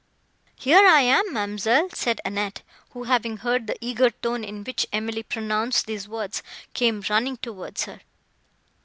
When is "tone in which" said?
4.09-4.87